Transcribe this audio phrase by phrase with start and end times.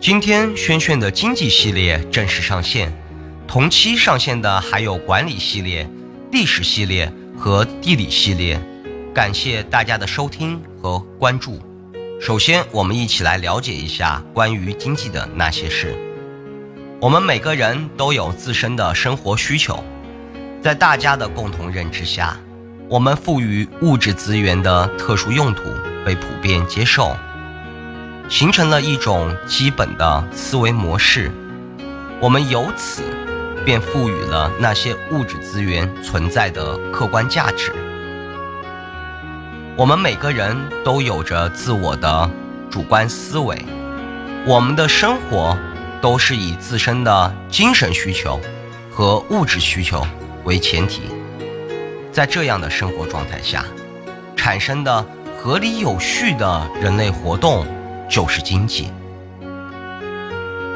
[0.00, 2.92] 今天轩轩的经济系列正式上线，
[3.48, 5.90] 同期上线的还有管理系列、
[6.30, 8.60] 历史系列和地理系列。
[9.12, 11.60] 感谢大家的收听和关注。
[12.20, 15.92] 首先，我们一起来了解一下关于经济的那些事。
[17.00, 19.82] 我们每个人都有自身的生活需求，
[20.62, 22.38] 在大家的共同认知下，
[22.88, 25.64] 我们赋予物质资源的特殊用途
[26.06, 27.16] 被普遍接受。
[28.28, 31.32] 形成了一种基本的思维模式，
[32.20, 33.02] 我们由此
[33.64, 37.72] 便赋予了那些物质资源存在的客观价值。
[39.76, 40.54] 我们每个人
[40.84, 42.30] 都有着自我的
[42.70, 43.64] 主观思维，
[44.46, 45.56] 我们的生活
[46.02, 48.38] 都是以自身的精神需求
[48.90, 50.06] 和物质需求
[50.44, 51.00] 为前提，
[52.12, 53.64] 在这样的生活状态下，
[54.36, 55.06] 产生的
[55.40, 57.66] 合理有序的人类活动。
[58.08, 58.90] 就是经济，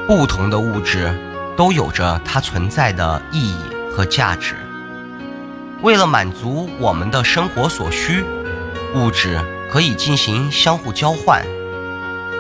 [0.07, 1.13] 不同的物质
[1.57, 3.57] 都有着它存在的意义
[3.91, 4.55] 和价值。
[5.83, 8.23] 为了满足我们的生活所需，
[8.95, 11.45] 物质可以进行相互交换，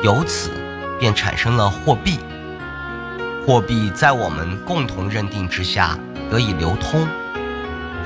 [0.02, 0.50] 由此
[1.00, 2.18] 便产生了货币。
[3.44, 5.98] 货币在我们共同认定之下
[6.30, 7.04] 得以流通，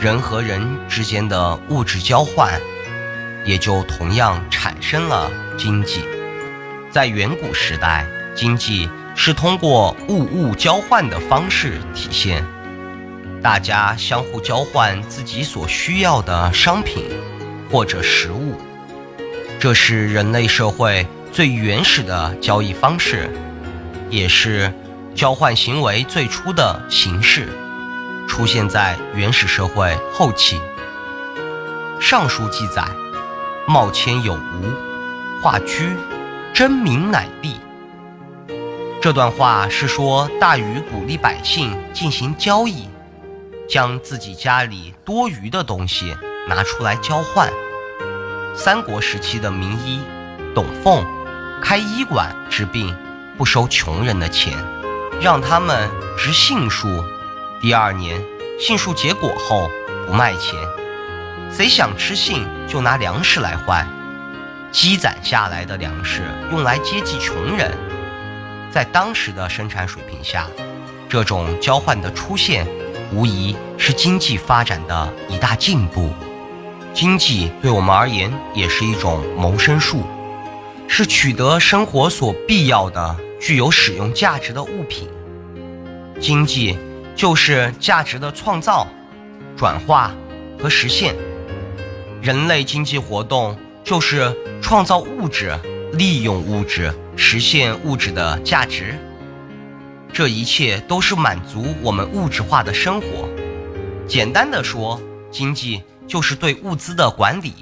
[0.01, 2.59] 人和人之间的物质交换
[3.45, 6.05] 也就同样产生了经济。
[6.97, 12.43] 在远古时代，经济是通过物物交换的方式体现，
[13.43, 17.05] 大家相互交换自己所需要的商品
[17.71, 18.59] 或者食物，
[19.61, 23.29] 这是人类社会最原始的交易方式，
[24.09, 24.73] 也是
[25.15, 27.47] 交换行为最初的形式，
[28.27, 30.59] 出现在原始社会后期。
[32.01, 32.83] 《上书》记载
[33.69, 35.95] ：“茂谦有无，化居。”
[36.57, 37.61] 真名乃利。
[39.03, 42.89] 这段话是说大禹鼓励百姓进行交易，
[43.69, 46.17] 将自己家里多余的东西
[46.49, 47.53] 拿出来交换。
[48.57, 50.01] 三国时期的名医
[50.55, 51.05] 董奉
[51.61, 52.97] 开医馆治病，
[53.37, 54.57] 不收穷人的钱，
[55.21, 56.89] 让他们植杏树。
[57.61, 58.19] 第二年
[58.59, 59.71] 杏树结果后
[60.07, 60.59] 不卖钱，
[61.53, 63.87] 谁想吃杏就拿粮食来换。
[64.73, 67.73] 积攒下来的粮食用来接济穷人，
[68.71, 70.47] 在当时的生产水平下，
[71.09, 72.67] 这种交换的出现，
[73.11, 76.11] 无疑是经济发展的一大进步。
[76.93, 80.03] 经济对我们而言也是一种谋生术，
[80.89, 85.09] 是取得生活所必要的、具有使用价值的物品。
[86.21, 86.79] 经济
[87.15, 88.87] 就是价值的创造、
[89.57, 90.13] 转化
[90.59, 91.15] 和实现。
[92.21, 93.57] 人类经济活动。
[93.87, 95.57] 就是创造物质，
[95.93, 98.99] 利用物质，实现物质的价值。
[100.13, 103.29] 这一切都是满足我们物质化的生活。
[104.05, 107.55] 简单的说，经济就是对物资的管理，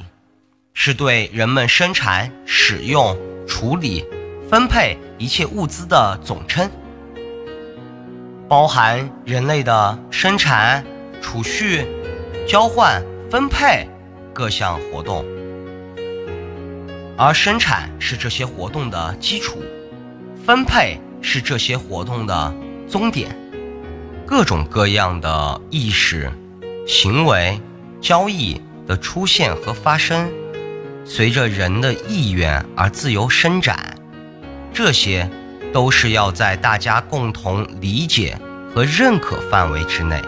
[0.72, 3.14] 是对人们生产、使用、
[3.46, 4.02] 处理、
[4.48, 6.70] 分配一切物资的总称，
[8.48, 10.82] 包含人类的生产、
[11.20, 11.84] 储蓄、
[12.48, 13.86] 交换、分配
[14.32, 15.22] 各项活动。
[17.16, 19.62] 而生产是这些活动的基础，
[20.44, 22.54] 分配是这些活动的
[22.88, 23.36] 终点。
[24.26, 26.32] 各种各样的意识、
[26.86, 27.60] 行为、
[28.00, 30.28] 交易的出现和发生，
[31.04, 33.96] 随着人的意愿而自由伸展。
[34.72, 35.31] 这些
[35.72, 38.36] 都是要在大家共同理解
[38.75, 40.20] 和认可范围之内。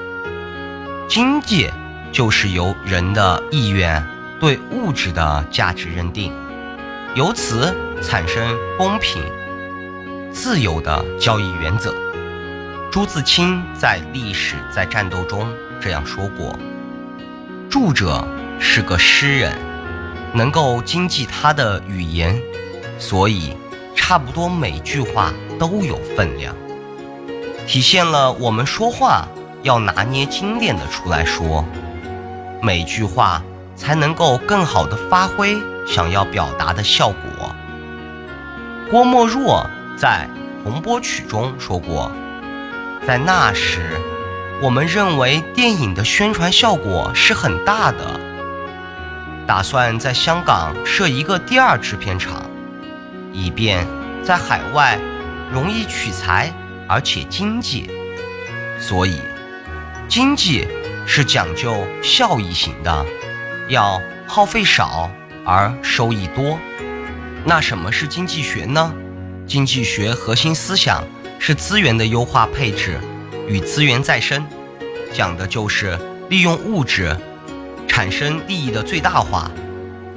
[1.09, 1.69] 经济
[2.13, 4.05] 就是由人的意愿
[4.39, 6.33] 对物质的价值认定。
[7.17, 9.23] 由此产生公平、
[10.31, 11.95] 自由的交易原则。
[12.93, 16.55] 朱自清在《历史在战斗》中这样说过
[17.71, 18.23] ：“著者
[18.61, 19.57] 是个诗人，
[20.35, 22.39] 能够经济他的语言，
[22.99, 23.57] 所以
[23.95, 26.55] 差不多每句话都有分量，
[27.67, 29.27] 体现了我们说话
[29.63, 31.65] 要拿捏精炼的出来说，
[32.61, 33.43] 每句话
[33.77, 35.57] 才能够更好的发挥。”
[35.87, 37.55] 想要表达的效果。
[38.91, 39.65] 郭沫若
[39.97, 40.29] 在
[40.65, 42.11] 《洪波曲》中说过，
[43.07, 44.01] 在那时，
[44.61, 48.19] 我们认为电影的宣传效果是很大的，
[49.47, 52.43] 打算在香港设一个第二制片厂，
[53.33, 53.87] 以便
[54.25, 54.99] 在海外
[55.53, 56.53] 容易取材
[56.89, 57.89] 而且经济。
[58.81, 59.21] 所以，
[60.09, 60.67] 经济
[61.07, 63.07] 是讲究效益型的，
[63.69, 65.11] 要耗费少。
[65.49, 66.59] 而收益多，
[67.45, 68.93] 那什么是经济学呢？
[69.47, 71.05] 经济学核心思想
[71.39, 72.99] 是资源的优化配置
[73.47, 74.45] 与资源再生，
[75.13, 75.97] 讲的就是
[76.29, 77.17] 利用物质
[77.87, 79.49] 产生利益的最大化，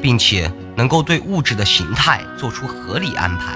[0.01, 3.55] 并且能够对物质的形态做出合理安排。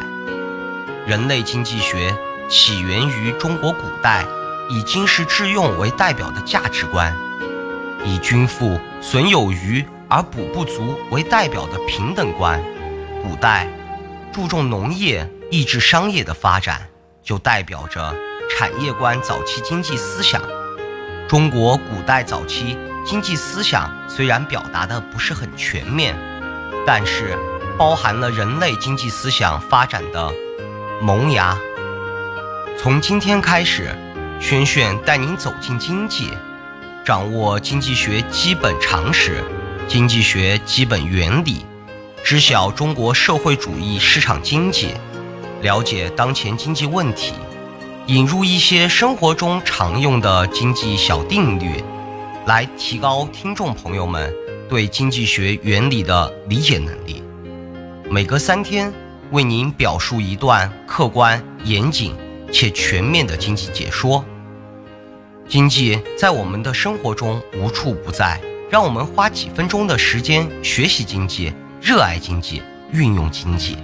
[1.07, 2.15] 人类经济学
[2.47, 4.23] 起源于中国古代
[4.69, 7.11] 以经世致用为代表的价值观，
[8.05, 12.61] 以均富损有余而补不足为代表的平等观。
[13.21, 13.67] 古代
[14.31, 15.29] 注重农业。
[15.51, 16.81] 抑制商业的发展，
[17.21, 18.15] 就代表着
[18.49, 20.41] 产业观早期经济思想。
[21.27, 26.15] 中国古代早期经济思想虽然表达的不是很全面，
[26.87, 27.37] 但是
[27.77, 30.33] 包含了人类经济思想发展的
[31.03, 31.55] 萌芽。
[32.75, 33.95] 从今天开始，
[34.39, 36.31] 轩轩带您走进经济，
[37.05, 39.43] 掌握经济学基本常识、
[39.89, 41.65] 经济学基本原理，
[42.23, 44.93] 知晓中国社会主义市场经济。
[45.61, 47.33] 了解当前经济问题，
[48.07, 51.83] 引入一些生活中常用的经济小定律，
[52.45, 54.33] 来提高听众朋友们
[54.69, 57.21] 对经济学原理的理解能力。
[58.09, 58.93] 每隔三天
[59.31, 62.15] 为您表述一段客观、严谨
[62.49, 64.23] 且全面的经济解说。
[65.53, 68.41] 经济在我们的生活中无处不在，
[68.71, 73.77] 让我们花几分钟的时间学习经济、热爱经济、运用经济。